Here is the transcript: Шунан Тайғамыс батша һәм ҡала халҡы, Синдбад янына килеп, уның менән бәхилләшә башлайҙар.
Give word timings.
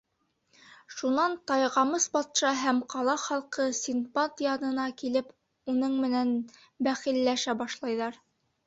Шунан 0.95 1.35
Тайғамыс 1.51 2.07
батша 2.15 2.55
һәм 2.61 2.79
ҡала 2.95 3.15
халҡы, 3.27 3.69
Синдбад 3.83 4.45
янына 4.49 4.87
килеп, 5.03 5.33
уның 5.75 6.03
менән 6.09 6.37
бәхилләшә 6.91 7.59
башлайҙар. 7.65 8.21